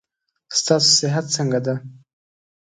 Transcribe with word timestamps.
ستاسو 0.59 0.89
صحت 0.99 1.25
څنګه 1.35 1.59
ده. 1.65 1.75